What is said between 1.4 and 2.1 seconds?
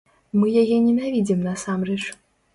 насамрэч.